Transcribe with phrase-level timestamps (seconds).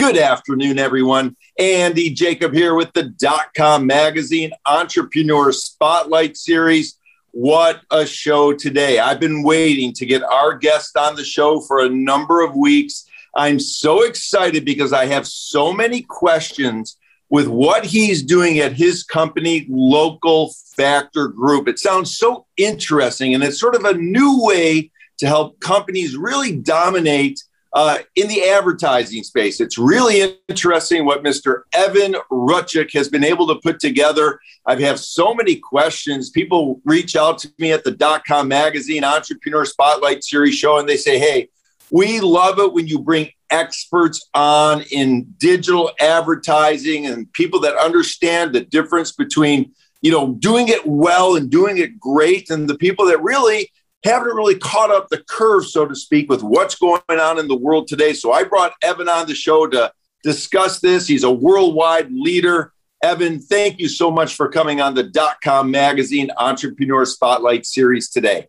[0.00, 1.36] Good afternoon, everyone.
[1.58, 6.96] Andy Jacob here with the dot com Magazine Entrepreneur Spotlight Series.
[7.32, 8.98] What a show today.
[8.98, 13.06] I've been waiting to get our guest on the show for a number of weeks.
[13.36, 16.96] I'm so excited because I have so many questions
[17.28, 21.68] with what he's doing at his company, Local Factor Group.
[21.68, 26.56] It sounds so interesting, and it's sort of a new way to help companies really
[26.56, 29.60] dominate uh, in the advertising space.
[29.60, 31.62] It's really interesting what Mr.
[31.72, 34.40] Evan Rutchik has been able to put together.
[34.66, 36.30] I have so many questions.
[36.30, 40.96] People reach out to me at the Dotcom Magazine Entrepreneur Spotlight Series show and they
[40.96, 41.48] say, hey,
[41.90, 48.52] we love it when you bring experts on in digital advertising and people that understand
[48.52, 53.06] the difference between you know doing it well and doing it great and the people
[53.06, 53.68] that really
[54.04, 57.56] haven't really caught up the curve, so to speak, with what's going on in the
[57.56, 58.12] world today.
[58.12, 61.06] So I brought Evan on the show to discuss this.
[61.06, 62.72] He's a worldwide leader.
[63.02, 68.10] Evan, thank you so much for coming on the dot com Magazine Entrepreneur Spotlight Series
[68.10, 68.48] today.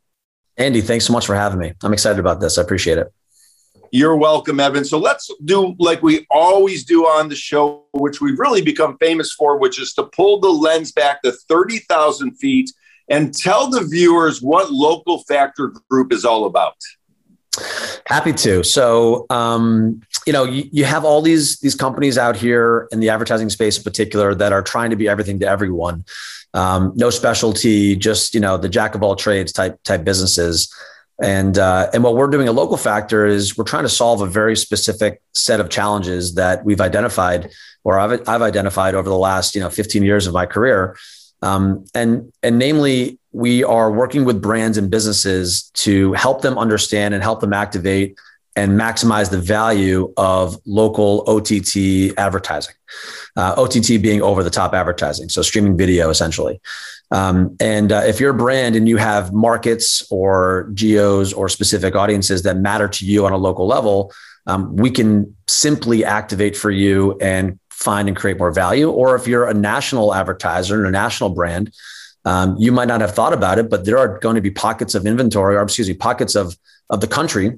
[0.57, 1.73] Andy, thanks so much for having me.
[1.81, 2.57] I'm excited about this.
[2.57, 3.11] I appreciate it.
[3.93, 4.85] You're welcome, Evan.
[4.85, 9.33] So let's do like we always do on the show, which we've really become famous
[9.33, 12.71] for, which is to pull the lens back to 30,000 feet
[13.11, 16.75] and tell the viewers what Local Factor Group is all about.
[18.07, 18.63] Happy to.
[18.63, 23.09] So, um, you know, you, you have all these these companies out here in the
[23.09, 26.05] advertising space, in particular, that are trying to be everything to everyone.
[26.53, 30.73] Um, no specialty, just you know, the jack of all trades type type businesses.
[31.21, 34.27] And uh, and what we're doing at Local Factor is we're trying to solve a
[34.27, 37.51] very specific set of challenges that we've identified,
[37.83, 40.95] or I've I've identified over the last you know 15 years of my career
[41.41, 47.13] um, and and namely, we are working with brands and businesses to help them understand
[47.13, 48.17] and help them activate
[48.55, 52.75] and maximize the value of local OTT advertising.
[53.37, 56.59] Uh, OTT being over the top advertising, so streaming video essentially.
[57.11, 61.95] Um, and uh, if you're a brand and you have markets or geos or specific
[61.95, 64.13] audiences that matter to you on a local level,
[64.47, 68.89] um, we can simply activate for you and find and create more value.
[68.89, 71.73] Or if you're a national advertiser and a national brand,
[72.23, 74.93] um, you might not have thought about it, but there are going to be pockets
[74.95, 76.55] of inventory, or excuse me, pockets of
[76.89, 77.57] of the country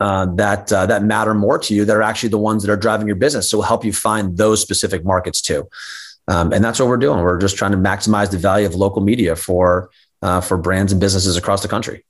[0.00, 1.84] uh, that uh, that matter more to you.
[1.84, 3.48] That are actually the ones that are driving your business.
[3.48, 5.68] So we'll help you find those specific markets too.
[6.28, 7.20] Um, and that's what we're doing.
[7.20, 9.90] We're just trying to maximize the value of local media for
[10.22, 12.04] uh, for brands and businesses across the country.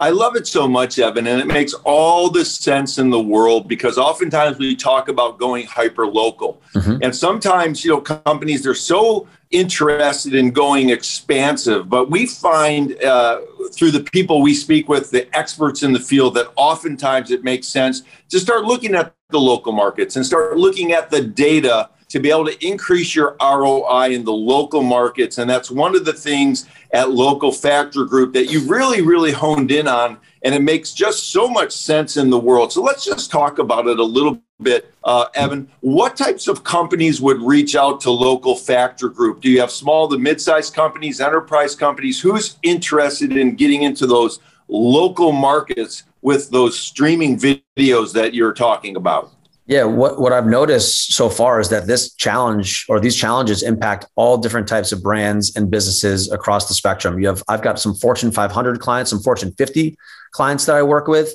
[0.00, 3.68] I love it so much, Evan, and it makes all the sense in the world
[3.68, 6.96] because oftentimes we talk about going hyper local, mm-hmm.
[7.02, 13.42] and sometimes you know companies they're so interested in going expansive, but we find uh,
[13.72, 17.68] through the people we speak with, the experts in the field, that oftentimes it makes
[17.68, 22.20] sense to start looking at the local markets and start looking at the data to
[22.20, 25.38] be able to increase your ROI in the local markets.
[25.38, 29.70] And that's one of the things at Local Factor Group that you've really, really honed
[29.70, 30.18] in on.
[30.42, 32.70] And it makes just so much sense in the world.
[32.70, 34.92] So let's just talk about it a little bit.
[35.02, 39.40] Uh, Evan, what types of companies would reach out to Local Factor Group?
[39.40, 42.20] Do you have small to mid sized companies, enterprise companies?
[42.20, 44.38] Who's interested in getting into those
[44.68, 49.32] local markets with those streaming videos that you're talking about?
[49.66, 54.06] Yeah, what, what I've noticed so far is that this challenge or these challenges impact
[54.16, 57.20] all different types of brands and businesses across the spectrum.
[57.20, 59.96] You have I've got some Fortune 500 clients, some Fortune 50
[60.32, 61.34] clients that I work with.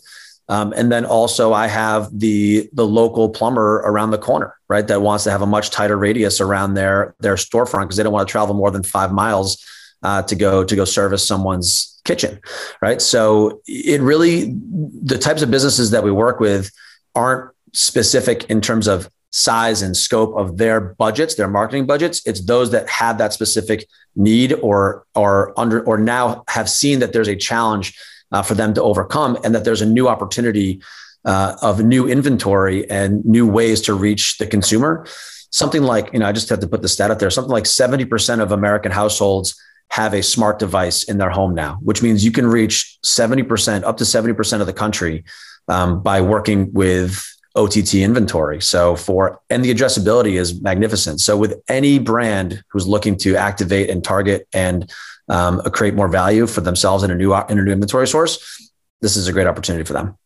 [0.49, 4.87] Um, and then also I have the the local plumber around the corner, right?
[4.87, 8.13] That wants to have a much tighter radius around their their storefront because they don't
[8.13, 9.63] want to travel more than five miles
[10.03, 12.39] uh, to go to go service someone's kitchen,
[12.81, 13.01] right?
[13.01, 14.55] So it really
[15.03, 16.71] the types of businesses that we work with
[17.13, 22.25] aren't specific in terms of size and scope of their budgets, their marketing budgets.
[22.25, 27.13] It's those that have that specific need or or under or now have seen that
[27.13, 27.97] there's a challenge
[28.31, 30.81] uh, for them to overcome and that there's a new opportunity
[31.25, 35.05] uh, of new inventory and new ways to reach the consumer.
[35.51, 37.63] Something like, you know, I just had to put the stat out there, something like
[37.63, 39.59] 70% of American households
[39.89, 43.97] have a smart device in their home now, which means you can reach 70%, up
[43.97, 45.23] to 70% of the country
[45.69, 47.23] um, by working with
[47.57, 48.61] OTT inventory.
[48.61, 51.19] So for and the addressability is magnificent.
[51.19, 54.91] So with any brand who's looking to activate and target and
[55.27, 58.71] um, create more value for themselves in a new in a new inventory source,
[59.01, 60.17] this is a great opportunity for them.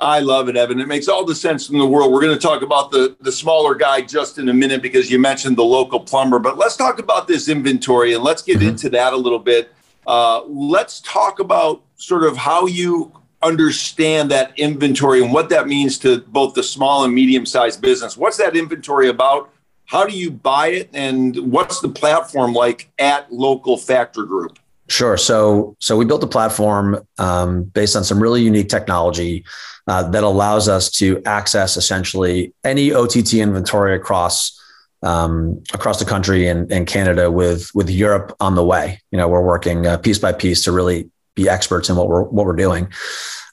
[0.00, 0.80] I love it, Evan.
[0.80, 2.12] It makes all the sense in the world.
[2.12, 5.18] We're going to talk about the, the smaller guy just in a minute because you
[5.20, 6.40] mentioned the local plumber.
[6.40, 8.70] But let's talk about this inventory and let's get mm-hmm.
[8.70, 9.72] into that a little bit.
[10.06, 13.12] Uh, let's talk about sort of how you
[13.44, 18.16] understand that inventory and what that means to both the small and medium sized business.
[18.16, 19.50] What's that inventory about?
[19.86, 20.90] How do you buy it?
[20.94, 24.58] And what's the platform like at Local Factor Group?
[24.88, 25.16] Sure.
[25.16, 29.44] So, so we built a platform um, based on some really unique technology
[29.86, 34.60] uh, that allows us to access essentially any OTT inventory across
[35.02, 39.00] um, across the country and, and Canada with with Europe on the way.
[39.10, 42.22] You know, we're working uh, piece by piece to really be experts in what we're
[42.22, 42.88] what we're doing,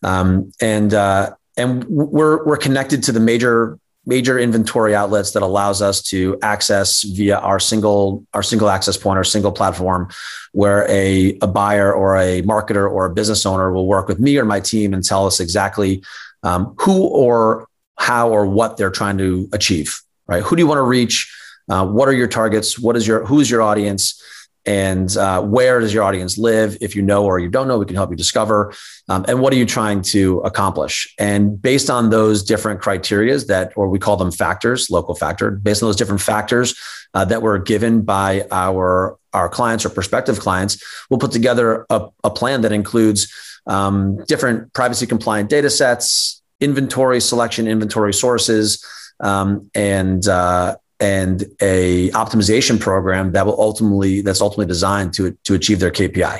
[0.04, 5.80] um, and uh, and we're we're connected to the major major inventory outlets that allows
[5.82, 10.10] us to access via our single our single access point our single platform
[10.54, 14.38] where a, a buyer or a marketer or a business owner will work with me
[14.38, 16.04] or my team and tell us exactly
[16.42, 17.68] um, who or
[18.00, 20.02] how or what they're trying to achieve
[20.32, 20.44] right?
[20.44, 21.38] Who do you want to reach?
[21.70, 22.80] Uh, what are your targets?
[22.80, 24.22] What is your who's your audience
[24.66, 26.78] and uh, where does your audience live?
[26.82, 28.74] If you know or you don't know we can help you discover
[29.10, 31.14] um, and what are you trying to accomplish?
[31.20, 35.82] And based on those different criterias that or we call them factors local factor based
[35.84, 36.76] on those different factors
[37.14, 42.08] uh, that were given by our our clients or prospective clients we'll put together a,
[42.24, 43.34] a plan that includes
[43.68, 48.86] um, different privacy compliant data sets inventory selection inventory sources
[49.22, 55.56] um, and uh, and a optimization program that will ultimately that's ultimately designed to to
[55.56, 56.40] achieve their KPI.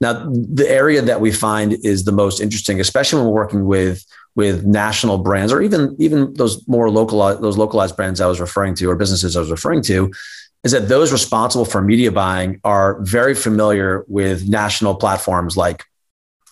[0.00, 4.04] Now, the area that we find is the most interesting, especially when we're working with
[4.34, 8.74] with national brands or even even those more localized those localized brands I was referring
[8.76, 10.12] to or businesses I was referring to
[10.64, 15.84] is that those responsible for media buying are very familiar with national platforms like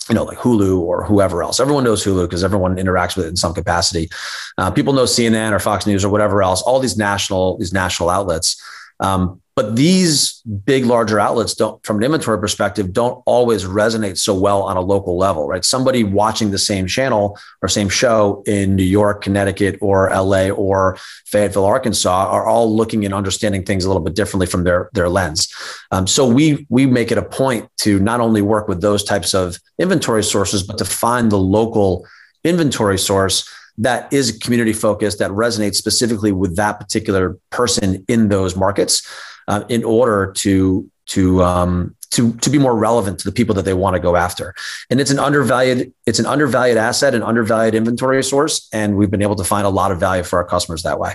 [0.08, 1.60] you know, like Hulu or whoever else.
[1.60, 4.08] Everyone knows Hulu because everyone interacts with it in some capacity.
[4.56, 6.62] Uh, people know CNN or Fox News or whatever else.
[6.62, 8.62] All these national these national outlets.
[9.00, 14.32] Um, but these big, larger outlets don't, from an inventory perspective, don't always resonate so
[14.32, 15.64] well on a local level, right?
[15.64, 20.96] Somebody watching the same channel or same show in New York, Connecticut, or LA or
[21.26, 25.08] Fayetteville, Arkansas are all looking and understanding things a little bit differently from their, their
[25.08, 25.52] lens.
[25.90, 29.34] Um, so we we make it a point to not only work with those types
[29.34, 32.06] of inventory sources, but to find the local
[32.44, 33.44] inventory source
[33.76, 39.02] that is community focused that resonates specifically with that particular person in those markets
[39.49, 43.65] uh, in order to to um, to to be more relevant to the people that
[43.65, 44.55] they want to go after.
[44.91, 49.23] And it's an undervalued it's an undervalued asset, an undervalued inventory source, and we've been
[49.23, 51.15] able to find a lot of value for our customers that way.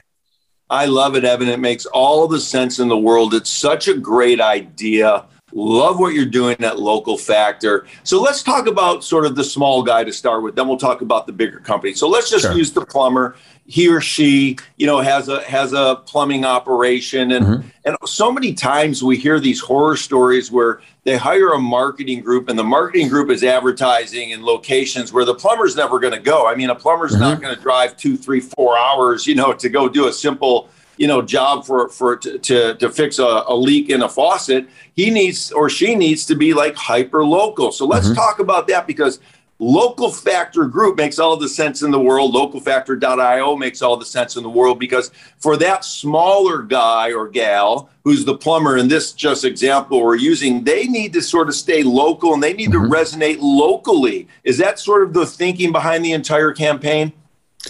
[0.70, 1.50] I love it, Evan.
[1.50, 3.34] It makes all the sense in the world.
[3.34, 5.26] It's such a great idea.
[5.56, 7.86] Love what you're doing at Local Factor.
[8.04, 10.56] So let's talk about sort of the small guy to start with.
[10.56, 11.94] Then we'll talk about the bigger company.
[11.94, 12.54] So let's just sure.
[12.54, 17.46] use the plumber he or she you know has a has a plumbing operation and
[17.46, 17.68] mm-hmm.
[17.86, 22.50] and so many times we hear these horror stories where they hire a marketing group
[22.50, 26.46] and the marketing group is advertising in locations where the plumber's never going to go
[26.46, 27.22] i mean a plumber's mm-hmm.
[27.22, 30.70] not going to drive two three four hours you know to go do a simple
[30.98, 34.68] you know job for for to to, to fix a, a, leak in a faucet
[34.96, 38.16] he needs or she needs to be like hyper local so let's mm-hmm.
[38.16, 39.20] talk about that because
[39.60, 42.34] Local Factor Group makes all the sense in the world.
[42.34, 47.90] Localfactor.io makes all the sense in the world because for that smaller guy or gal
[48.04, 51.84] who's the plumber in this just example we're using, they need to sort of stay
[51.84, 52.92] local and they need mm-hmm.
[52.92, 54.28] to resonate locally.
[54.44, 57.14] Is that sort of the thinking behind the entire campaign?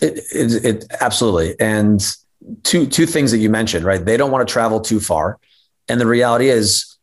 [0.01, 1.55] It, it, it absolutely.
[1.59, 2.03] And
[2.63, 4.03] two two things that you mentioned, right?
[4.03, 5.39] They don't want to travel too far,
[5.87, 6.97] and the reality is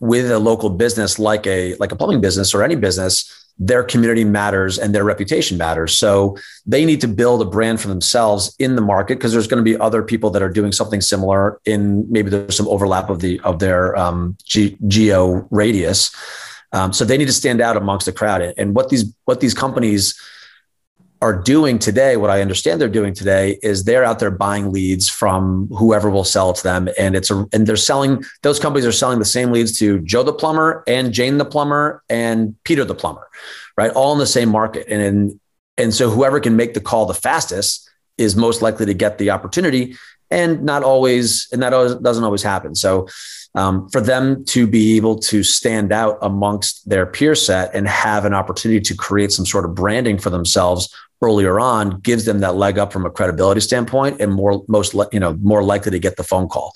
[0.00, 4.24] with a local business like a like a plumbing business or any business their community
[4.24, 5.96] matters and their reputation matters.
[5.96, 6.36] So
[6.66, 9.70] they need to build a brand for themselves in the market because there's going to
[9.70, 13.40] be other people that are doing something similar in maybe there's some overlap of the
[13.40, 16.14] of their um, geo radius.
[16.72, 18.42] Um, so they need to stand out amongst the crowd.
[18.42, 20.20] And what these what these companies
[21.24, 25.08] are doing today, what I understand they're doing today is they're out there buying leads
[25.08, 26.86] from whoever will sell to them.
[26.98, 30.22] And it's a, and they're selling, those companies are selling the same leads to Joe
[30.22, 33.26] the plumber and Jane the plumber and Peter the plumber,
[33.78, 33.90] right?
[33.92, 34.86] All in the same market.
[34.86, 35.40] And, in,
[35.78, 37.88] and so whoever can make the call the fastest
[38.18, 39.96] is most likely to get the opportunity
[40.30, 42.74] and not always, and that doesn't always happen.
[42.74, 43.08] So
[43.54, 48.24] um, for them to be able to stand out amongst their peer set and have
[48.24, 52.54] an opportunity to create some sort of branding for themselves earlier on gives them that
[52.56, 56.16] leg up from a credibility standpoint and more most you know more likely to get
[56.16, 56.74] the phone call.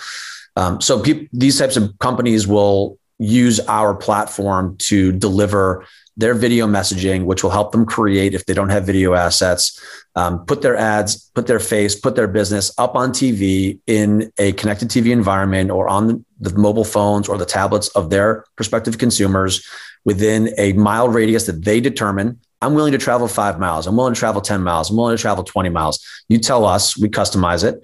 [0.56, 5.84] Um, so pe- these types of companies will use our platform to deliver
[6.16, 9.80] their video messaging, which will help them create if they don't have video assets,
[10.16, 14.52] um, put their ads, put their face, put their business up on TV in a
[14.52, 16.24] connected TV environment or on the
[16.56, 19.66] mobile phones or the tablets of their prospective consumers
[20.04, 22.40] within a mile radius that they determine.
[22.60, 23.86] I'm willing to travel five miles.
[23.86, 24.90] I'm willing to travel 10 miles.
[24.90, 26.04] I'm willing to travel 20 miles.
[26.28, 27.82] You tell us, we customize it.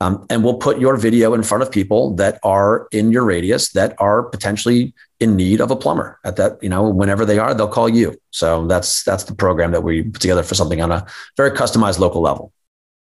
[0.00, 3.70] Um, and we'll put your video in front of people that are in your radius
[3.72, 7.54] that are potentially in need of a plumber at that you know whenever they are
[7.54, 10.92] they'll call you so that's that's the program that we put together for something on
[10.92, 11.06] a
[11.38, 12.52] very customized local level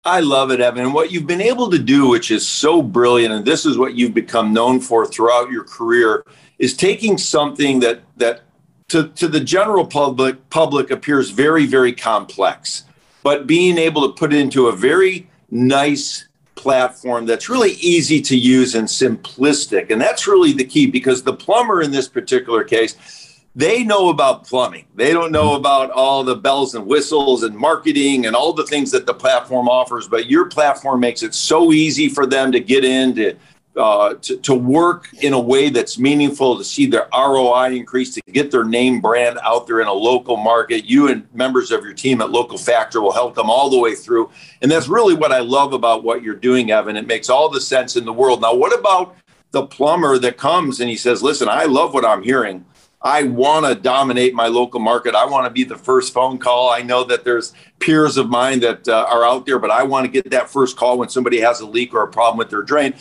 [0.05, 3.35] i love it evan And what you've been able to do which is so brilliant
[3.35, 6.25] and this is what you've become known for throughout your career
[6.59, 8.43] is taking something that that
[8.89, 12.85] to, to the general public public appears very very complex
[13.23, 16.27] but being able to put it into a very nice
[16.61, 19.91] platform that's really easy to use and simplistic.
[19.91, 24.45] And that's really the key because the plumber in this particular case, they know about
[24.47, 24.87] plumbing.
[24.95, 28.91] They don't know about all the bells and whistles and marketing and all the things
[28.93, 30.07] that the platform offers.
[30.07, 33.37] But your platform makes it so easy for them to get into
[33.77, 38.21] uh, to, to work in a way that's meaningful, to see their ROI increase, to
[38.33, 40.85] get their name brand out there in a local market.
[40.85, 43.95] You and members of your team at Local Factor will help them all the way
[43.95, 44.29] through.
[44.61, 46.97] And that's really what I love about what you're doing, Evan.
[46.97, 48.41] It makes all the sense in the world.
[48.43, 49.17] Now, what about
[49.53, 52.65] the plumber that comes and he says, Listen, I love what I'm hearing.
[53.03, 55.15] I want to dominate my local market.
[55.15, 56.69] I want to be the first phone call.
[56.69, 60.05] I know that there's peers of mine that uh, are out there, but I want
[60.05, 62.63] to get that first call when somebody has a leak or a problem with their
[62.63, 62.95] drain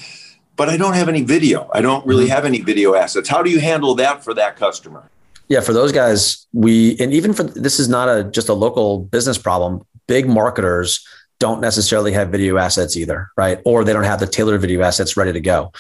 [0.60, 1.70] but I don't have any video.
[1.74, 2.34] I don't really mm-hmm.
[2.34, 3.30] have any video assets.
[3.30, 5.10] How do you handle that for that customer?
[5.48, 9.00] Yeah, for those guys, we and even for this is not a just a local
[9.00, 9.86] business problem.
[10.06, 11.08] Big marketers
[11.40, 13.62] don't necessarily have video assets either, right?
[13.64, 15.72] Or they don't have the tailored video assets ready to go.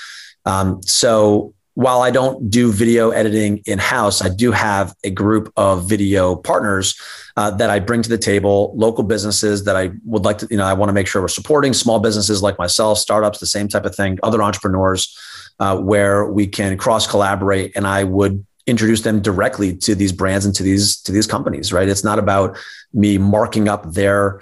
[0.45, 5.51] Um, so while I don't do video editing in house, I do have a group
[5.55, 6.99] of video partners
[7.37, 10.57] uh, that I bring to the table, local businesses that I would like to, you
[10.57, 13.67] know, I want to make sure we're supporting small businesses like myself, startups, the same
[13.67, 15.17] type of thing, other entrepreneurs,
[15.59, 17.71] uh, where we can cross collaborate.
[17.75, 21.71] And I would introduce them directly to these brands and to these to these companies.
[21.71, 21.87] Right?
[21.87, 22.57] It's not about
[22.93, 24.41] me marking up their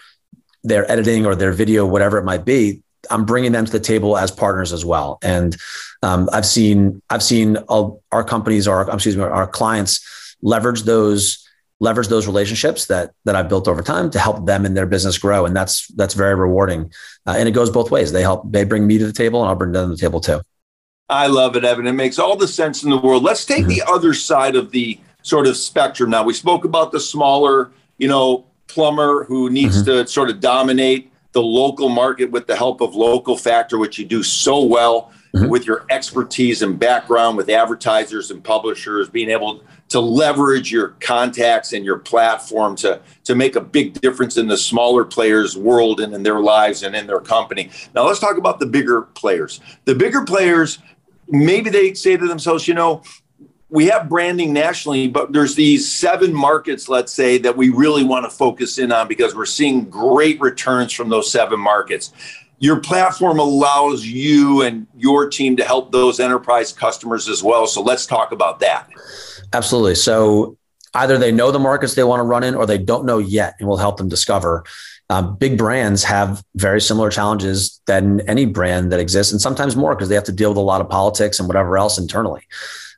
[0.64, 2.82] their editing or their video, whatever it might be.
[3.10, 5.20] I'm bringing them to the table as partners as well.
[5.22, 5.56] And
[6.04, 11.44] um, I've seen I've seen our companies, our excuse me, our clients leverage those
[11.80, 15.18] leverage those relationships that that I've built over time to help them in their business
[15.18, 16.92] grow, and that's that's very rewarding.
[17.26, 18.12] Uh, and it goes both ways.
[18.12, 20.22] They help they bring me to the table, and I'll bring them to the table
[20.22, 20.42] too.
[21.10, 21.88] I love it, Evan.
[21.88, 23.24] It makes all the sense in the world.
[23.24, 23.70] Let's take mm-hmm.
[23.70, 26.10] the other side of the sort of spectrum.
[26.10, 30.04] Now we spoke about the smaller, you know, plumber who needs mm-hmm.
[30.04, 34.06] to sort of dominate the local market with the help of local factor, which you
[34.06, 35.48] do so well mm-hmm.
[35.50, 41.74] with your expertise and background with advertisers and publishers, being able to leverage your contacts
[41.74, 46.12] and your platform to, to make a big difference in the smaller players' world and
[46.12, 47.70] in their lives and in their company.
[47.94, 49.62] Now, let's talk about the bigger players.
[49.86, 50.80] The bigger players,
[51.28, 53.04] maybe they say to themselves, you know,
[53.70, 58.24] we have branding nationally, but there's these seven markets, let's say, that we really want
[58.24, 62.14] to focus in on because we're seeing great returns from those seven markets.
[62.60, 67.68] Your platform allows you and your team to help those enterprise customers as well.
[67.68, 68.90] So let's talk about that.
[69.54, 69.96] Absolutely.
[69.96, 70.58] So
[70.94, 73.56] either they know the markets they want to run in or they don't know yet,
[73.60, 74.64] and we'll help them discover.
[75.10, 79.94] Um, big brands have very similar challenges than any brand that exists, and sometimes more
[79.94, 82.42] because they have to deal with a lot of politics and whatever else internally.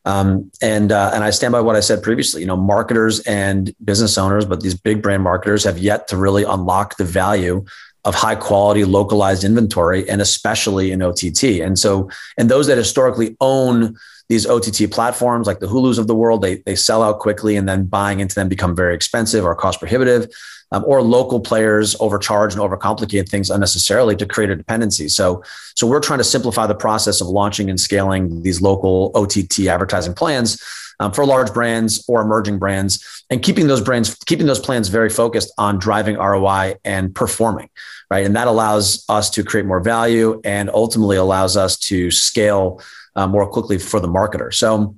[0.05, 2.41] Um, and uh, and I stand by what I said previously.
[2.41, 6.43] You know, marketers and business owners, but these big brand marketers have yet to really
[6.43, 7.65] unlock the value
[8.05, 11.43] of high quality localized inventory, and especially in OTT.
[11.61, 13.97] And so, and those that historically own
[14.29, 17.67] these OTT platforms like the Hulus of the world, they, they sell out quickly and
[17.67, 20.27] then buying into them become very expensive or cost prohibitive
[20.71, 25.09] um, or local players overcharge and overcomplicate things unnecessarily to create a dependency.
[25.09, 25.43] So,
[25.75, 30.13] so we're trying to simplify the process of launching and scaling these local OTT advertising
[30.13, 30.61] plans
[30.99, 35.09] um, for large brands or emerging brands, and keeping those brands, keeping those plans very
[35.09, 37.69] focused on driving ROI and performing,
[38.11, 38.25] right?
[38.25, 42.81] And that allows us to create more value and ultimately allows us to scale
[43.15, 44.53] uh, more quickly for the marketer.
[44.53, 44.95] So,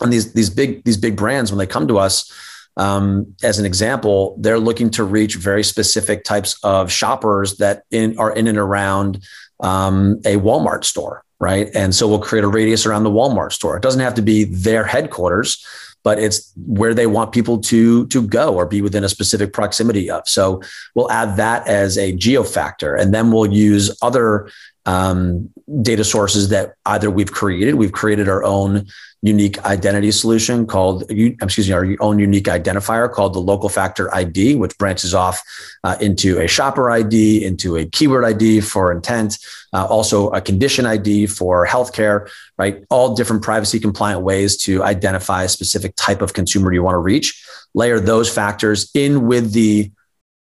[0.00, 2.32] and these these big these big brands when they come to us.
[2.76, 8.18] Um, as an example, they're looking to reach very specific types of shoppers that in,
[8.18, 9.24] are in and around
[9.60, 11.68] um, a Walmart store, right?
[11.72, 13.76] And so we'll create a radius around the Walmart store.
[13.76, 15.64] It doesn't have to be their headquarters,
[16.02, 20.10] but it's where they want people to to go or be within a specific proximity
[20.10, 20.28] of.
[20.28, 20.60] So
[20.94, 24.50] we'll add that as a geo factor, and then we'll use other
[24.86, 25.50] um,
[25.82, 28.86] data sources that either we've created, we've created our own
[29.22, 34.54] unique identity solution called, excuse me, our own unique identifier called the local factor ID,
[34.56, 35.42] which branches off
[35.82, 39.38] uh, into a shopper ID, into a keyword ID for intent,
[39.72, 42.84] uh, also a condition ID for healthcare, right?
[42.90, 46.98] All different privacy compliant ways to identify a specific type of consumer you want to
[46.98, 47.42] reach.
[47.72, 49.90] Layer those factors in with the,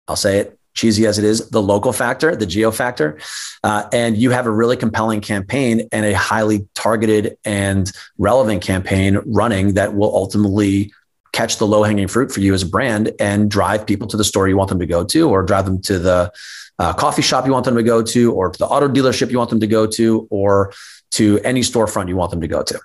[0.09, 3.20] I'll say it, cheesy as it is, the local factor, the geo factor,
[3.63, 9.20] uh, and you have a really compelling campaign and a highly targeted and relevant campaign
[9.25, 10.92] running that will ultimately
[11.32, 14.24] catch the low hanging fruit for you as a brand and drive people to the
[14.24, 16.32] store you want them to go to, or drive them to the
[16.80, 19.38] uh, coffee shop you want them to go to, or to the auto dealership you
[19.38, 20.74] want them to go to, or
[21.12, 22.80] to any storefront you want them to go to.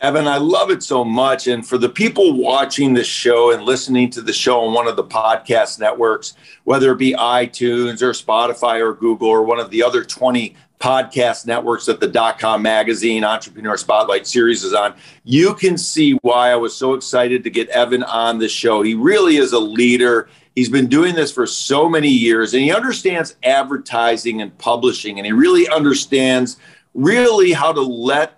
[0.00, 1.48] Evan, I love it so much.
[1.48, 4.94] And for the people watching the show and listening to the show on one of
[4.94, 9.82] the podcast networks, whether it be iTunes or Spotify or Google or one of the
[9.82, 15.52] other 20 podcast networks that the dot com magazine entrepreneur spotlight series is on you
[15.54, 19.38] can see why i was so excited to get evan on the show he really
[19.38, 24.40] is a leader he's been doing this for so many years and he understands advertising
[24.40, 26.58] and publishing and he really understands
[26.94, 28.37] really how to let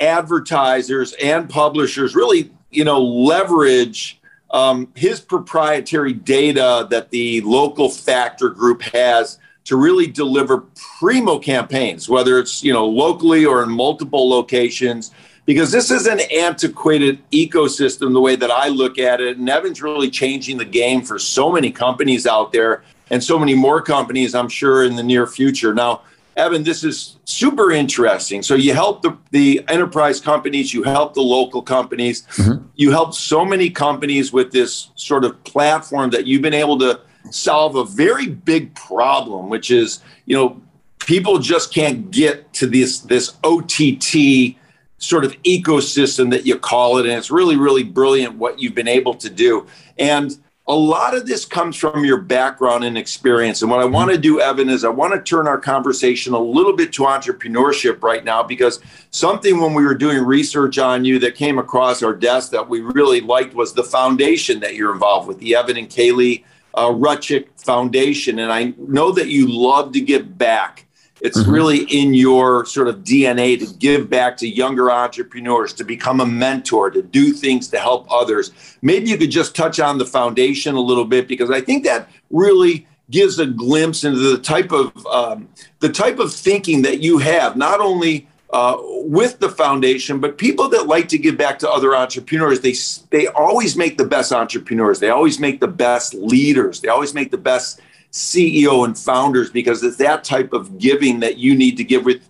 [0.00, 4.18] advertisers and publishers really, you know, leverage
[4.50, 10.64] um, his proprietary data that the local factor group has to really deliver
[10.98, 15.12] primo campaigns, whether it's you know locally or in multiple locations.
[15.44, 19.38] Because this is an antiquated ecosystem, the way that I look at it.
[19.38, 23.54] And Evan's really changing the game for so many companies out there and so many
[23.54, 25.72] more companies, I'm sure, in the near future.
[25.72, 26.02] Now,
[26.38, 28.42] Evan, this is super interesting.
[28.42, 32.64] So you help the, the enterprise companies, you help the local companies, mm-hmm.
[32.76, 37.00] you help so many companies with this sort of platform that you've been able to
[37.30, 40.62] solve a very big problem, which is, you know,
[41.00, 44.56] people just can't get to this this OTT
[44.98, 47.06] sort of ecosystem that you call it.
[47.06, 49.66] And it's really, really brilliant what you've been able to do.
[49.98, 53.62] And a lot of this comes from your background and experience.
[53.62, 53.94] And what I mm-hmm.
[53.94, 57.04] want to do, Evan, is I want to turn our conversation a little bit to
[57.04, 62.02] entrepreneurship right now because something when we were doing research on you that came across
[62.02, 65.78] our desk that we really liked was the foundation that you're involved with, the Evan
[65.78, 68.38] and Kaylee uh, Rutchik Foundation.
[68.38, 70.84] And I know that you love to give back.
[71.20, 71.50] It's mm-hmm.
[71.50, 76.26] really in your sort of DNA to give back to younger entrepreneurs, to become a
[76.26, 78.52] mentor, to do things to help others.
[78.82, 82.08] Maybe you could just touch on the foundation a little bit because I think that
[82.30, 85.48] really gives a glimpse into the type of um,
[85.80, 90.68] the type of thinking that you have, not only uh, with the foundation, but people
[90.70, 92.60] that like to give back to other entrepreneurs.
[92.60, 92.74] They
[93.10, 95.00] they always make the best entrepreneurs.
[95.00, 96.80] They always make the best leaders.
[96.80, 97.80] They always make the best
[98.12, 102.22] CEO and founders because it's that type of giving that you need to give with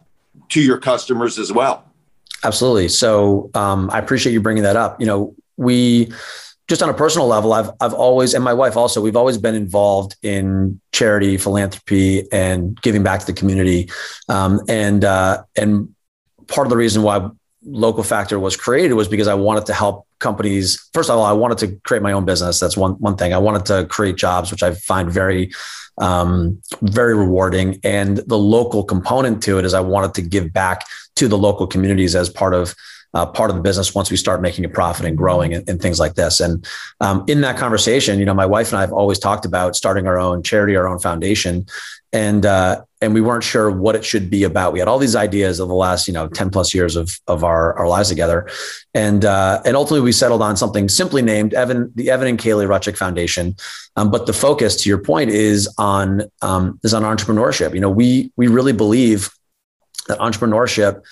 [0.51, 1.85] to your customers as well.
[2.45, 2.88] Absolutely.
[2.88, 5.01] So um, I appreciate you bringing that up.
[5.01, 6.12] You know, we
[6.69, 9.55] just on a personal level, I've I've always and my wife also we've always been
[9.55, 13.91] involved in charity, philanthropy, and giving back to the community.
[14.29, 15.95] Um, and uh, and
[16.47, 17.29] part of the reason why
[17.70, 20.88] local factor was created was because I wanted to help companies.
[20.92, 22.61] First of all, I wanted to create my own business.
[22.61, 23.33] That's one one thing.
[23.33, 25.52] I wanted to create jobs, which I find very
[25.98, 27.81] um, very rewarding.
[27.85, 31.66] And the local component to it is I wanted to give back to the local
[31.66, 32.74] communities as part of
[33.14, 35.81] uh, part of the business once we start making a profit and growing and, and
[35.81, 36.40] things like this.
[36.40, 36.66] And
[37.01, 40.07] um, in that conversation, you know, my wife and I have always talked about starting
[40.07, 41.66] our own charity, our own foundation,
[42.12, 44.73] and uh, and we weren't sure what it should be about.
[44.73, 47.44] We had all these ideas of the last, you know, ten plus years of of
[47.44, 48.49] our our lives together,
[48.94, 52.66] and uh, and ultimately we settled on something simply named Evan, the Evan and Kaylee
[52.66, 53.57] Rutchik Foundation.
[53.97, 57.75] Um, but the focus, to your point, is on um, is on entrepreneurship.
[57.75, 59.31] You know, we we really believe
[60.09, 61.03] that entrepreneurship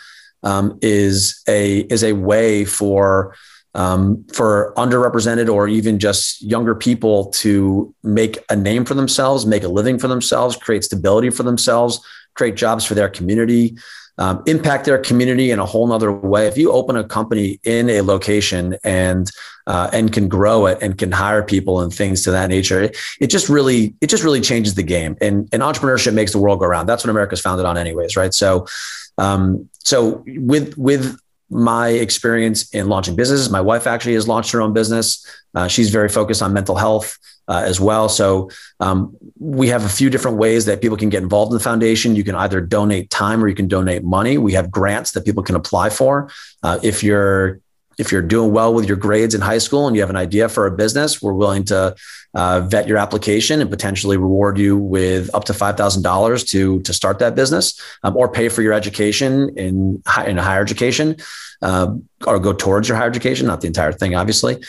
[0.43, 3.35] um, is a is a way for
[3.75, 9.65] um, for underrepresented or even just younger people to make a name for themselves, make
[9.65, 12.01] a living for themselves, create stability for themselves,
[12.35, 13.77] create jobs for their community,
[14.19, 16.47] um, impact their community in a whole nother way.
[16.47, 19.31] If you open a company in a location and
[19.67, 22.97] uh, and can grow it and can hire people and things to that nature, it,
[23.21, 25.17] it, just really it just really changes the game.
[25.21, 26.89] And, and entrepreneurship makes the world go round.
[26.89, 28.33] That's what America's founded on, anyways, right?
[28.33, 28.67] So,
[29.19, 31.17] um, so with with
[31.49, 33.51] my experience in launching businesses.
[33.51, 35.25] My wife actually has launched her own business.
[35.55, 38.09] Uh, she's very focused on mental health uh, as well.
[38.09, 41.63] So um, we have a few different ways that people can get involved in the
[41.63, 42.17] foundation.
[42.17, 44.39] You can either donate time or you can donate money.
[44.39, 46.31] We have grants that people can apply for.
[46.65, 47.61] Uh, if you're
[47.99, 50.49] if you're doing well with your grades in high school and you have an idea
[50.49, 51.95] for a business, we're willing to
[52.35, 56.81] uh, vet your application and potentially reward you with up to five thousand dollars to
[56.83, 61.17] to start that business, um, or pay for your education in in higher education,
[61.63, 61.95] uh,
[62.27, 64.63] or go towards your higher education, not the entire thing, obviously.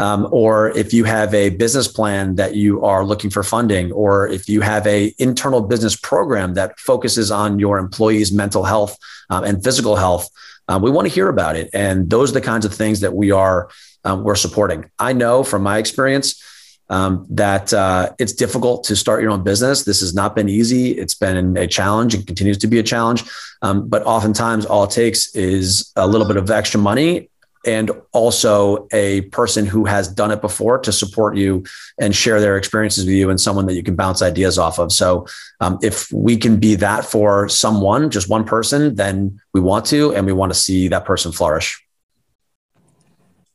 [0.00, 4.26] Um, or if you have a business plan that you are looking for funding, or
[4.28, 8.98] if you have a internal business program that focuses on your employees' mental health
[9.30, 10.28] um, and physical health,
[10.68, 11.70] um, we want to hear about it.
[11.72, 13.68] And those are the kinds of things that we are
[14.04, 14.90] um, we're supporting.
[14.98, 16.42] I know from my experience
[16.90, 19.84] um, that uh, it's difficult to start your own business.
[19.84, 20.92] This has not been easy.
[20.92, 23.24] It's been a challenge and continues to be a challenge.
[23.62, 27.30] Um, but oftentimes, all it takes is a little bit of extra money
[27.66, 31.64] and also a person who has done it before to support you
[31.98, 34.92] and share their experiences with you and someone that you can bounce ideas off of.
[34.92, 35.26] So
[35.60, 40.14] um, if we can be that for someone, just one person, then we want to,
[40.14, 41.80] and we want to see that person flourish.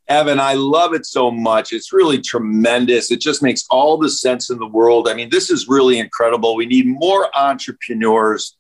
[0.08, 1.72] Evan, I love it so much.
[1.72, 3.12] It's really tremendous.
[3.12, 5.08] It just makes all the sense in the world.
[5.08, 6.56] I mean, this is really incredible.
[6.56, 8.58] We need more entrepreneurs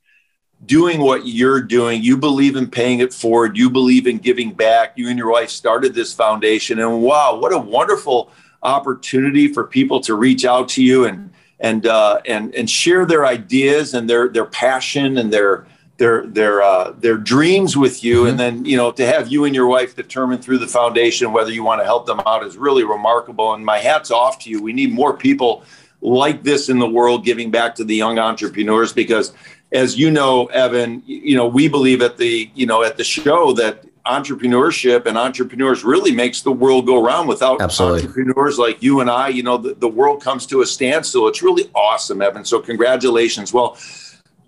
[0.66, 2.04] doing what you're doing.
[2.04, 3.58] You believe in paying it forward.
[3.58, 4.94] You believe in giving back.
[4.98, 10.02] You and your wife started this foundation, and wow, what a wonderful opportunity for people
[10.02, 14.30] to reach out to you and and uh, and and share their ideas and their
[14.30, 15.66] their passion and their
[15.98, 18.30] their their uh, their dreams with you, mm-hmm.
[18.30, 21.52] and then you know to have you and your wife determine through the foundation whether
[21.52, 23.54] you want to help them out is really remarkable.
[23.54, 24.62] And my hats off to you.
[24.62, 25.64] We need more people
[26.02, 29.34] like this in the world giving back to the young entrepreneurs because
[29.72, 33.54] as you know, Evan, you know, we believe at the, you know, at the show
[33.54, 38.02] that entrepreneurship and entrepreneurs really makes the world go around without Absolutely.
[38.02, 41.28] entrepreneurs like you and I, you know, the, the world comes to a standstill.
[41.28, 42.44] It's really awesome, Evan.
[42.44, 43.54] So congratulations.
[43.54, 43.78] Well,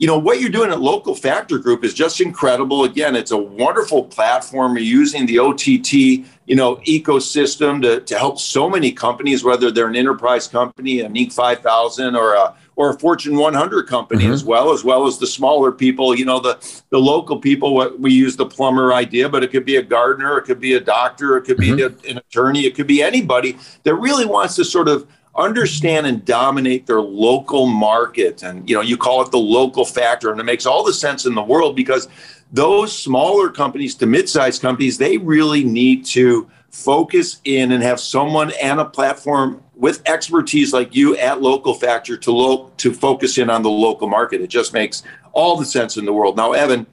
[0.02, 3.38] you know what you're doing at local factor group is just incredible again it's a
[3.38, 9.44] wonderful platform you're using the ott you know ecosystem to, to help so many companies
[9.44, 14.24] whether they're an enterprise company an inc 5000 or a or a Fortune 100 company
[14.24, 14.34] mm-hmm.
[14.34, 16.16] as well, as well as the smaller people.
[16.16, 16.58] You know, the
[16.90, 17.74] the local people.
[17.76, 20.74] What we use the plumber idea, but it could be a gardener, it could be
[20.74, 21.76] a doctor, it could mm-hmm.
[21.76, 26.08] be a, an attorney, it could be anybody that really wants to sort of understand
[26.08, 28.44] and dominate their local market.
[28.44, 31.26] And you know, you call it the local factor, and it makes all the sense
[31.26, 32.08] in the world because
[32.52, 38.52] those smaller companies to mid-sized companies, they really need to focus in and have someone
[38.62, 43.50] and a platform with expertise like you at local factor to lo- to focus in
[43.50, 44.42] on the local market.
[44.42, 45.04] It just makes
[45.34, 46.38] all the sense in the world.
[46.38, 46.88] Now evan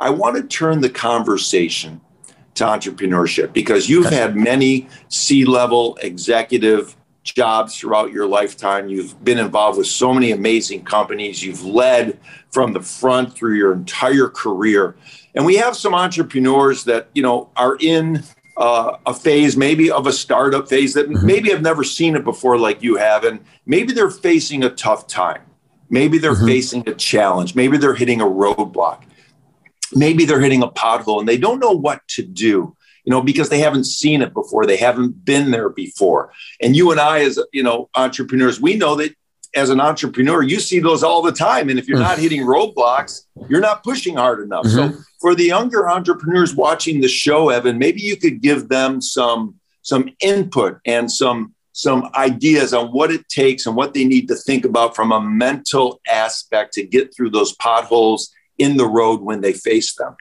[0.00, 2.00] i want to turn the conversation
[2.54, 8.88] to entrepreneurship because you've had many c-level executive jobs throughout your lifetime.
[8.88, 11.44] You've been involved with so many amazing companies.
[11.44, 12.18] You've led
[12.50, 14.96] from the front through your entire career.
[15.34, 18.24] And we have some entrepreneurs that you know are in
[18.60, 21.26] uh, a phase, maybe of a startup phase that mm-hmm.
[21.26, 25.06] maybe have never seen it before, like you have, and maybe they're facing a tough
[25.06, 25.40] time.
[25.88, 26.46] Maybe they're mm-hmm.
[26.46, 27.54] facing a challenge.
[27.54, 29.02] Maybe they're hitting a roadblock.
[29.94, 33.48] Maybe they're hitting a pothole and they don't know what to do, you know, because
[33.48, 34.66] they haven't seen it before.
[34.66, 36.30] They haven't been there before.
[36.60, 39.16] And you and I, as you know, entrepreneurs, we know that
[39.54, 41.68] as an entrepreneur, you see those all the time.
[41.68, 42.02] And if you're mm.
[42.02, 44.64] not hitting roadblocks, you're not pushing hard enough.
[44.64, 44.96] Mm-hmm.
[44.96, 49.56] So for the younger entrepreneurs watching the show, Evan, maybe you could give them some
[49.82, 54.34] some input and some some ideas on what it takes and what they need to
[54.34, 59.40] think about from a mental aspect to get through those potholes in the road when
[59.40, 60.14] they face them.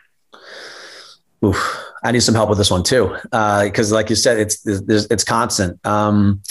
[1.43, 4.65] Oof, I need some help with this one too, because uh, like you said, it's
[4.65, 5.79] it's, it's constant.
[5.85, 6.41] Um,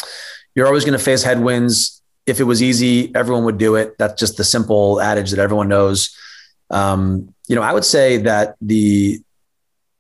[0.55, 1.98] you're always going to face headwinds.
[2.29, 3.97] If it was easy, everyone would do it.
[3.99, 6.17] That's just the simple adage that everyone knows.
[6.71, 9.21] Um, you know, I would say that the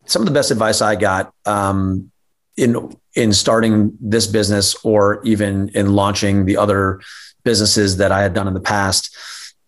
[0.04, 2.10] some of the best advice I got um,
[2.56, 7.00] in in starting this business or even in launching the other
[7.44, 9.16] businesses that I had done in the past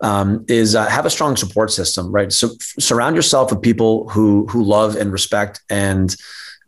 [0.01, 2.33] um, is uh, have a strong support system, right?
[2.33, 6.15] So surround yourself with people who who love and respect and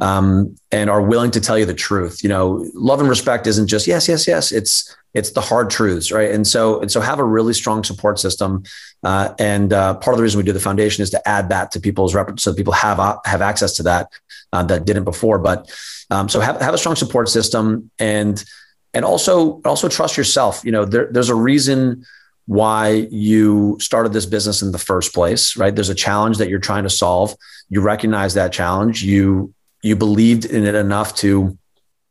[0.02, 2.24] um, and are willing to tell you the truth.
[2.24, 4.50] You know, love and respect isn't just yes, yes, yes.
[4.50, 6.32] It's it's the hard truths, right?
[6.32, 8.64] And so and so have a really strong support system.
[9.04, 11.70] Uh, and uh, part of the reason we do the foundation is to add that
[11.72, 14.10] to people's rep- so people have uh, have access to that
[14.52, 15.38] uh, that didn't before.
[15.38, 15.72] But
[16.10, 18.44] um, so have have a strong support system and
[18.92, 20.64] and also also trust yourself.
[20.64, 22.04] You know, there, there's a reason
[22.46, 25.72] why you started this business in the first place, right?
[25.72, 27.36] There's a challenge that you're trying to solve.
[27.68, 29.04] You recognize that challenge.
[29.04, 31.58] You you believed in it enough to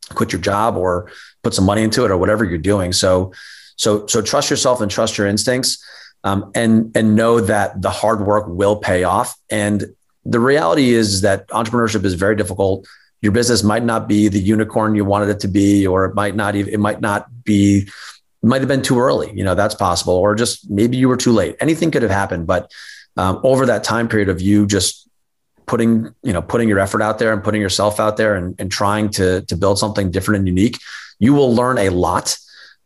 [0.10, 1.10] quit your job or
[1.44, 2.94] put some money into it or whatever you're doing.
[2.94, 3.32] So
[3.78, 5.84] so so trust yourself and trust your instincts,
[6.24, 9.36] um, and and know that the hard work will pay off.
[9.50, 9.86] And
[10.24, 12.88] the reality is that entrepreneurship is very difficult.
[13.22, 16.36] Your business might not be the unicorn you wanted it to be, or it might
[16.36, 17.88] not even it might not be
[18.44, 19.32] might have been too early.
[19.34, 20.14] You know, that's possible.
[20.14, 21.56] Or just maybe you were too late.
[21.60, 22.48] Anything could have happened.
[22.48, 22.72] But
[23.18, 25.08] um, over that time period of you just
[25.72, 28.72] putting, you know, putting your effort out there and putting yourself out there and, and
[28.72, 30.78] trying to, to build something different and unique,
[31.18, 32.38] you will learn a lot.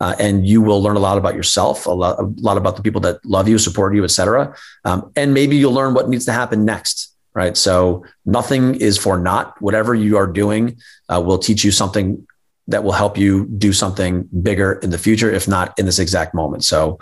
[0.02, 2.84] Uh, and you will learn a lot about yourself, a lot, a lot about the
[2.84, 4.54] people that love you, support you, et cetera.
[4.84, 7.56] Um, and maybe you'll learn what needs to happen next right?
[7.58, 9.62] So nothing is for naught.
[9.62, 10.78] Whatever you are doing
[11.10, 12.26] uh, will teach you something
[12.68, 16.34] that will help you do something bigger in the future, if not in this exact
[16.34, 16.64] moment.
[16.64, 16.98] So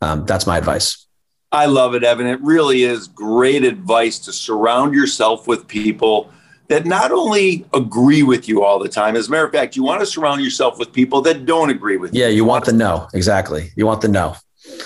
[0.00, 1.07] um, that's my advice.
[1.50, 2.26] I love it, Evan.
[2.26, 6.30] It really is great advice to surround yourself with people
[6.68, 9.16] that not only agree with you all the time.
[9.16, 11.96] As a matter of fact, you want to surround yourself with people that don't agree
[11.96, 12.20] with you.
[12.20, 13.08] Yeah, you, want the no.
[13.14, 13.70] Exactly.
[13.76, 14.36] You want the no.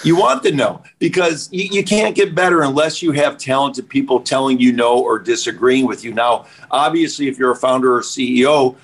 [0.04, 4.20] You want the no because you, you, can't get better unless you have talented people
[4.20, 6.14] telling you no or disagreeing with you.
[6.14, 8.76] Now, obviously, if you're a founder or CEO,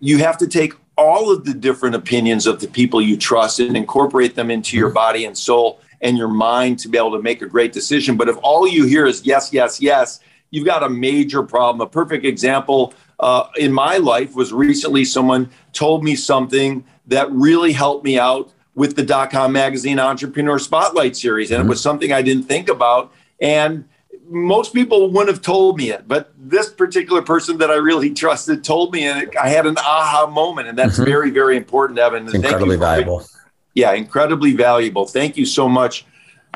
[0.00, 3.76] you have to take all of the different opinions of the people you trust and
[3.78, 4.94] incorporate them into your mm-hmm.
[4.94, 8.16] body and soul and your mind to be able to make a great decision.
[8.16, 11.80] But if all you hear is yes, yes, yes, you've got a major problem.
[11.80, 17.72] A perfect example uh, in my life was recently someone told me something that really
[17.72, 21.50] helped me out with the dot com magazine entrepreneur spotlight series.
[21.50, 21.68] And mm-hmm.
[21.68, 23.12] it was something I didn't think about.
[23.40, 23.88] And
[24.28, 28.64] most people wouldn't have told me it, but this particular person that I really trusted
[28.64, 31.04] told me, and I had an aha moment, and that's mm-hmm.
[31.04, 32.24] very, very important, Evan.
[32.24, 33.26] It's incredibly valuable.
[33.74, 35.06] Yeah, incredibly valuable.
[35.06, 36.04] Thank you so much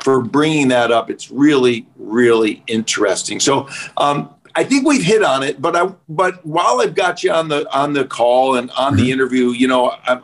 [0.03, 1.09] for bringing that up.
[1.09, 3.39] It's really, really interesting.
[3.39, 7.31] So, um, I think we've hit on it, but I, but while I've got you
[7.31, 9.03] on the on the call and on mm-hmm.
[9.03, 10.19] the interview, you know, I,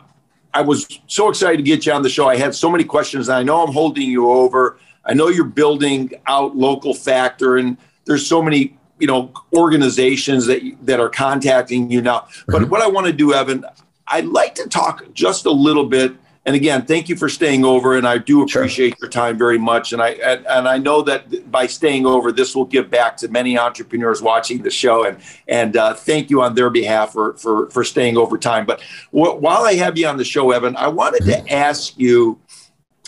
[0.56, 2.28] I was so excited to get you on the show.
[2.28, 3.30] I had so many questions.
[3.30, 4.80] I know I'm holding you over.
[5.06, 10.62] I know you're building out local factor, and there's so many you know organizations that
[10.82, 12.28] that are contacting you now.
[12.48, 12.72] But mm-hmm.
[12.72, 13.66] what I want to do, Evan,
[14.08, 16.16] I'd like to talk just a little bit.
[16.46, 18.98] And again, thank you for staying over, and I do appreciate sure.
[19.04, 19.94] your time very much.
[19.94, 23.30] And I and, and, I know that by staying over, this will give back to
[23.30, 25.06] many entrepreneurs watching the show.
[25.06, 28.66] And and uh, thank you on their behalf for for for staying over time.
[28.66, 32.42] But wh- while I have you on the show, Evan, I wanted to ask you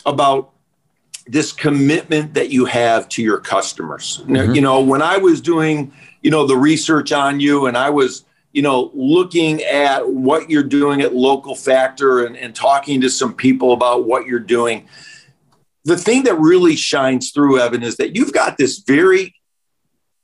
[0.05, 0.51] about
[1.27, 4.21] this commitment that you have to your customers.
[4.25, 4.53] Mm-hmm.
[4.53, 8.24] You know, when I was doing, you know, the research on you and I was,
[8.55, 13.33] you know, looking at what you're doing at Local Factor and, and talking to some
[13.33, 14.87] people about what you're doing,
[15.83, 19.35] the thing that really shines through, Evan, is that you've got this very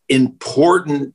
[0.08, 1.14] important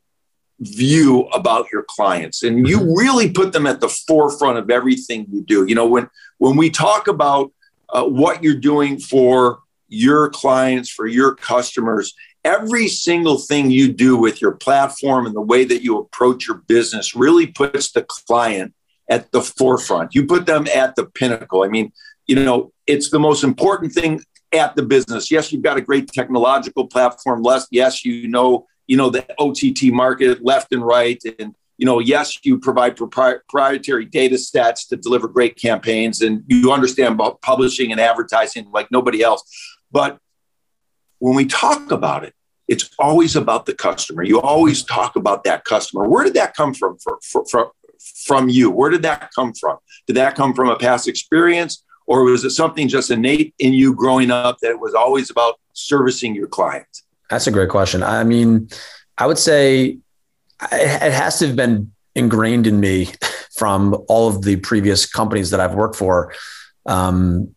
[0.60, 2.94] view about your clients and you mm-hmm.
[2.94, 6.70] really put them at the forefront of everything you do you know when when we
[6.70, 7.52] talk about
[7.90, 12.14] uh, what you're doing for your clients, for your customers.
[12.46, 16.58] Every single thing you do with your platform and the way that you approach your
[16.68, 18.72] business really puts the client
[19.10, 20.14] at the forefront.
[20.14, 21.64] You put them at the pinnacle.
[21.64, 21.92] I mean,
[22.28, 24.20] you know, it's the most important thing
[24.52, 25.28] at the business.
[25.28, 27.44] Yes, you've got a great technological platform.
[27.72, 32.38] Yes, you know, you know the OTT market left and right, and you know, yes,
[32.44, 38.00] you provide proprietary data sets to deliver great campaigns, and you understand about publishing and
[38.00, 39.42] advertising like nobody else.
[39.90, 40.18] But
[41.18, 42.34] when we talk about it,
[42.68, 44.22] it's always about the customer.
[44.22, 46.08] You always talk about that customer.
[46.08, 47.72] Where did that come from for, for, for,
[48.24, 48.70] from you?
[48.70, 49.78] Where did that come from?
[50.06, 51.84] Did that come from a past experience?
[52.06, 55.58] Or was it something just innate in you growing up that it was always about
[55.72, 57.04] servicing your clients?
[57.30, 58.02] That's a great question.
[58.02, 58.68] I mean,
[59.18, 59.98] I would say
[60.72, 63.08] it has to have been ingrained in me
[63.56, 66.32] from all of the previous companies that I've worked for.
[66.84, 67.55] Um,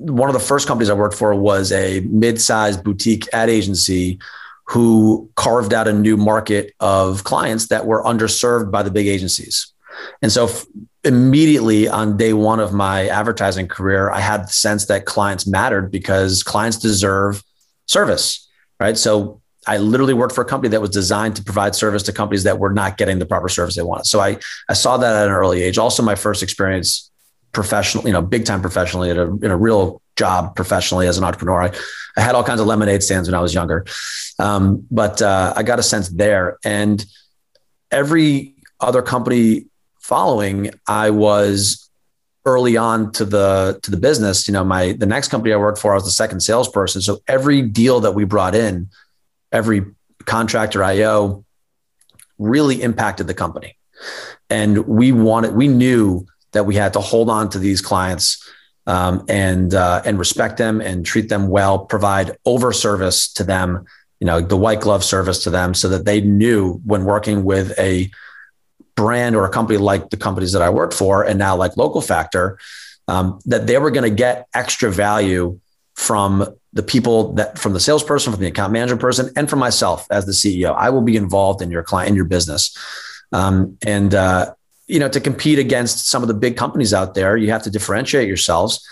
[0.00, 4.18] one of the first companies I worked for was a mid-sized boutique ad agency
[4.66, 9.72] who carved out a new market of clients that were underserved by the big agencies.
[10.22, 10.64] And so f-
[11.04, 15.90] immediately on day one of my advertising career, I had the sense that clients mattered
[15.90, 17.42] because clients deserve
[17.86, 18.96] service, right?
[18.96, 22.44] So I literally worked for a company that was designed to provide service to companies
[22.44, 24.06] that were not getting the proper service they wanted.
[24.06, 25.76] So I, I saw that at an early age.
[25.76, 27.09] Also, my first experience
[27.52, 31.24] professional, you know, big time professionally at a, in a real job professionally as an
[31.24, 31.62] entrepreneur.
[31.62, 31.72] I,
[32.16, 33.86] I had all kinds of lemonade stands when I was younger.
[34.38, 36.58] Um, but uh, I got a sense there.
[36.64, 37.04] And
[37.90, 39.66] every other company
[40.00, 41.88] following, I was
[42.46, 44.48] early on to the to the business.
[44.48, 47.02] You know, my the next company I worked for, I was the second salesperson.
[47.02, 48.88] So every deal that we brought in,
[49.52, 49.84] every
[50.24, 51.44] contractor IO
[52.38, 53.76] really impacted the company.
[54.48, 58.48] And we wanted, we knew that we had to hold on to these clients
[58.86, 63.84] um, and uh, and respect them and treat them well, provide over service to them,
[64.18, 67.78] you know, the white glove service to them, so that they knew when working with
[67.78, 68.10] a
[68.96, 72.00] brand or a company like the companies that I worked for, and now like Local
[72.00, 72.58] Factor,
[73.08, 75.60] um, that they were going to get extra value
[75.94, 80.06] from the people that from the salesperson, from the account manager person, and from myself
[80.10, 80.74] as the CEO.
[80.74, 82.76] I will be involved in your client in your business,
[83.32, 84.54] um, and uh,
[84.90, 87.70] you know, to compete against some of the big companies out there, you have to
[87.70, 88.84] differentiate yourselves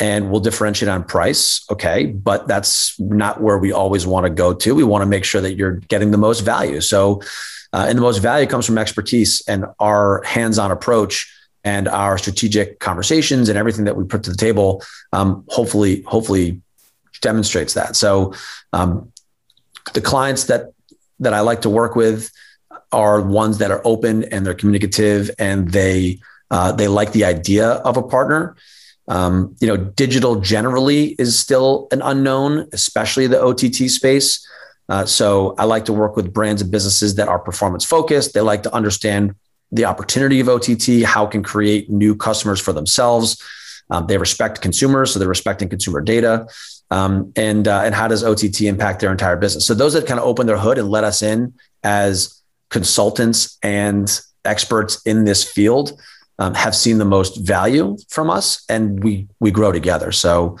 [0.00, 1.64] and we'll differentiate on price.
[1.70, 2.06] Okay.
[2.06, 4.74] But that's not where we always want to go to.
[4.74, 6.80] We want to make sure that you're getting the most value.
[6.80, 7.22] So,
[7.72, 12.18] uh, and the most value comes from expertise and our hands on approach and our
[12.18, 14.82] strategic conversations and everything that we put to the table.
[15.12, 16.60] Um, hopefully, hopefully
[17.20, 17.94] demonstrates that.
[17.94, 18.34] So,
[18.72, 19.12] um,
[19.92, 20.72] the clients that,
[21.20, 22.30] that I like to work with,
[22.92, 26.20] are ones that are open and they're communicative and they
[26.50, 28.56] uh, they like the idea of a partner.
[29.08, 34.46] Um, you know, digital generally is still an unknown, especially the OTT space.
[34.88, 38.34] Uh, so I like to work with brands and businesses that are performance focused.
[38.34, 39.34] They like to understand
[39.72, 43.42] the opportunity of OTT, how it can create new customers for themselves.
[43.90, 46.46] Um, they respect consumers, so they're respecting consumer data.
[46.90, 49.66] Um, and uh, and how does OTT impact their entire business?
[49.66, 52.33] So those that kind of open their hood and let us in as
[52.70, 56.00] consultants and experts in this field
[56.38, 60.58] um, have seen the most value from us and we we grow together so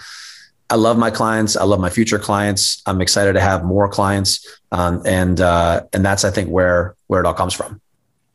[0.70, 4.46] i love my clients i love my future clients i'm excited to have more clients
[4.72, 7.80] um, and uh, and that's i think where where it all comes from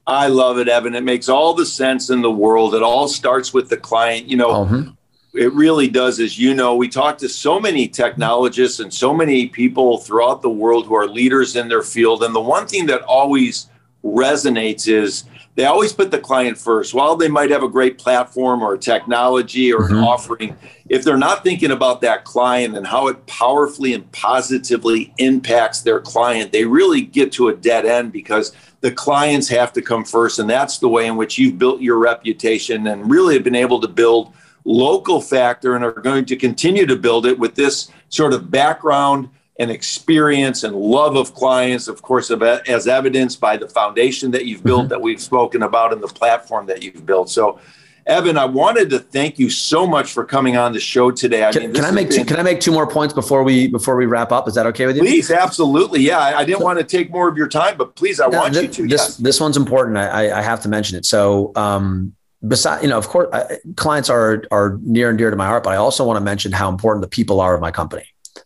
[0.07, 0.95] I love it, Evan.
[0.95, 2.73] It makes all the sense in the world.
[2.73, 4.25] It all starts with the client.
[4.25, 4.89] You know, mm-hmm
[5.33, 6.19] it really does.
[6.19, 10.49] As you know, we talk to so many technologists and so many people throughout the
[10.49, 12.23] world who are leaders in their field.
[12.23, 13.69] And the one thing that always
[14.03, 16.93] resonates is they always put the client first.
[16.93, 19.95] While they might have a great platform or technology or mm-hmm.
[19.95, 20.55] an offering,
[20.87, 25.99] if they're not thinking about that client and how it powerfully and positively impacts their
[25.99, 30.39] client, they really get to a dead end because the clients have to come first.
[30.39, 33.81] And that's the way in which you've built your reputation and really have been able
[33.81, 34.33] to build
[34.69, 39.27] local factor and are going to continue to build it with this sort of background
[39.57, 44.63] and experience and love of clients, of course, as evidenced by the foundation that you've
[44.63, 44.89] built mm-hmm.
[44.89, 47.29] that we've spoken about and the platform that you've built.
[47.31, 47.59] So,
[48.05, 51.45] Evan, I wanted to thank you so much for coming on the show today.
[51.45, 53.43] I can, mean, can I make been, two, can I make two more points before
[53.43, 54.47] we before we wrap up?
[54.47, 55.01] Is that okay with you?
[55.01, 56.01] Please, absolutely.
[56.01, 58.39] Yeah, I, I didn't want to take more of your time, but please, I no,
[58.39, 58.87] want th- you to.
[58.87, 59.17] This yes.
[59.17, 59.97] this one's important.
[59.97, 61.05] I, I have to mention it.
[61.05, 62.15] So, um,
[62.47, 65.63] besides, you know, of course, I, clients are are near and dear to my heart,
[65.63, 68.05] but I also want to mention how important the people are of my company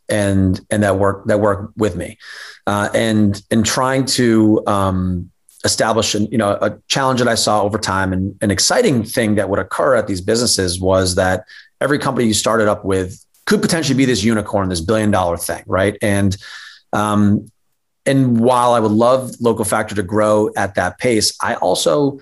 [0.09, 2.17] and and that work that work with me,
[2.67, 5.29] uh, and and trying to um,
[5.63, 9.35] establish an, you know a challenge that I saw over time, and an exciting thing
[9.35, 11.45] that would occur at these businesses was that
[11.79, 15.63] every company you started up with could potentially be this unicorn, this billion dollar thing,
[15.67, 15.97] right?
[16.01, 16.35] And
[16.93, 17.51] um,
[18.05, 22.19] and while I would love local factor to grow at that pace, I also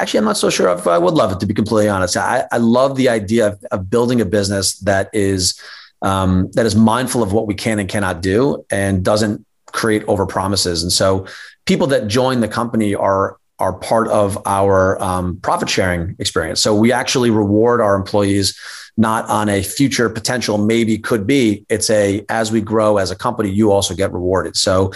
[0.00, 2.16] actually i'm not so sure if i would love it to be completely honest.
[2.16, 5.60] I, I love the idea of, of, building a business that is
[6.02, 10.26] um, that is mindful of what we can and cannot do and doesn't create over
[10.26, 11.26] promises and so
[11.66, 16.60] people that join the company are are part of our um, profit sharing experience.
[16.60, 18.58] So we actually reward our employees
[18.96, 23.16] not on a future potential maybe could be it's a as we grow as a
[23.16, 24.56] company you also get rewarded.
[24.56, 24.92] So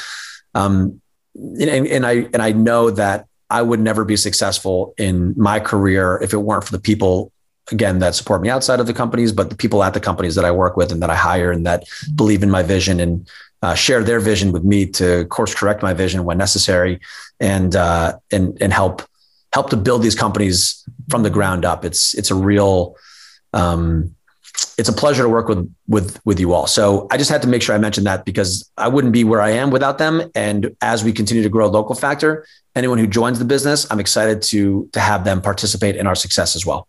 [0.55, 1.01] um,
[1.35, 6.19] and, and i and i know that I would never be successful in my career
[6.23, 7.33] if it weren't for the people
[7.71, 10.45] again that support me outside of the companies, but the people at the companies that
[10.45, 11.85] I work with and that I hire and that
[12.15, 13.29] believe in my vision and
[13.63, 17.01] uh, share their vision with me to course correct my vision when necessary
[17.41, 19.03] and uh, and and help
[19.53, 21.85] help to build these companies from the ground up.
[21.85, 22.97] It's it's a real
[23.53, 24.15] um,
[24.79, 26.67] it's a pleasure to work with with with you all.
[26.67, 29.41] So I just had to make sure I mentioned that because I wouldn't be where
[29.41, 30.23] I am without them.
[30.35, 32.47] And as we continue to grow Local Factor,
[32.77, 36.55] anyone who joins the business, I'm excited to to have them participate in our success
[36.55, 36.87] as well.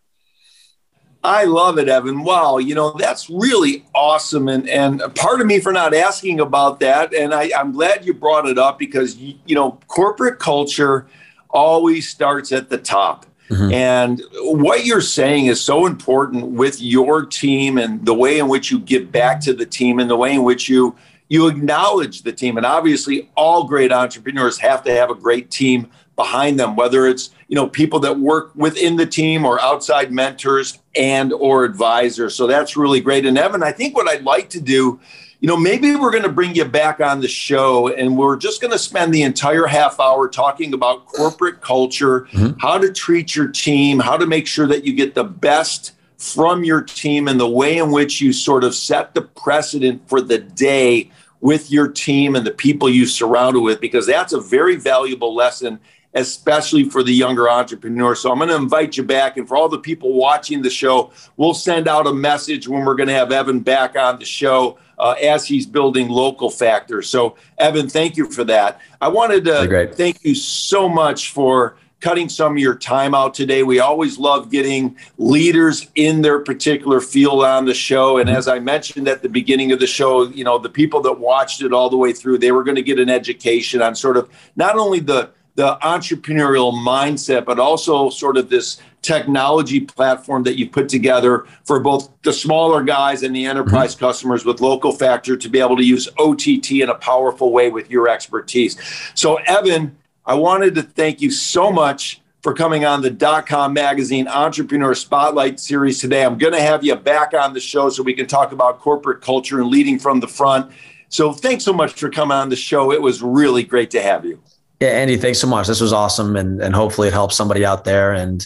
[1.24, 2.24] I love it, Evan.
[2.24, 4.48] Wow, you know, that's really awesome.
[4.48, 7.14] And and part of me for not asking about that.
[7.14, 11.08] And I, I'm glad you brought it up because you, you know, corporate culture
[11.50, 13.26] always starts at the top.
[13.50, 13.74] Mm-hmm.
[13.74, 18.70] And what you're saying is so important with your team and the way in which
[18.70, 20.95] you give back to the team and the way in which you
[21.30, 22.58] you acknowledge the team.
[22.58, 27.30] And obviously all great entrepreneurs have to have a great team behind them, whether it's
[27.47, 32.36] you know people that work within the team or outside mentors and or advisors.
[32.36, 33.26] So that's really great.
[33.26, 35.00] And Evan, I think what I'd like to do,
[35.40, 38.60] you know, maybe we're going to bring you back on the show and we're just
[38.60, 42.60] going to spend the entire half hour talking about corporate culture, mm-hmm.
[42.60, 46.66] how to treat your team, how to make sure that you get the best from
[46.66, 50.38] your team and the way in which you sort of set the precedent for the
[50.38, 51.10] day
[51.40, 55.80] with your team and the people you surrounded with because that's a very valuable lesson
[56.14, 58.16] especially for the younger entrepreneur.
[58.16, 59.38] So I'm going to invite you back.
[59.38, 62.95] And for all the people watching the show, we'll send out a message when we're
[62.95, 67.10] going to have Evan back on the show uh, as he's building local factors.
[67.10, 68.82] So, Evan, thank you for that.
[68.99, 73.64] I wanted to thank you so much for cutting some of your time out today.
[73.64, 78.18] We always love getting leaders in their particular field on the show.
[78.18, 81.20] And as I mentioned at the beginning of the show, you know, the people that
[81.20, 84.18] watched it all the way through, they were going to get an education on sort
[84.18, 90.57] of not only the the entrepreneurial mindset, but also sort of this technology platform that
[90.57, 94.05] you put together for both the smaller guys and the enterprise mm-hmm.
[94.05, 97.91] customers with local factor to be able to use OTT in a powerful way with
[97.91, 98.78] your expertise.
[99.16, 103.74] So, Evan, I wanted to thank you so much for coming on the dot com
[103.74, 106.24] magazine entrepreneur spotlight series today.
[106.24, 109.20] I'm going to have you back on the show so we can talk about corporate
[109.20, 110.72] culture and leading from the front.
[111.10, 112.93] So, thanks so much for coming on the show.
[112.93, 114.41] It was really great to have you.
[114.80, 115.68] Yeah, Andy, thanks so much.
[115.68, 118.14] This was awesome, and and hopefully it helps somebody out there.
[118.14, 118.46] And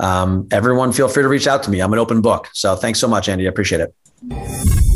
[0.00, 1.80] um, everyone, feel free to reach out to me.
[1.80, 2.48] I'm an open book.
[2.52, 3.46] So thanks so much, Andy.
[3.46, 4.95] I appreciate it.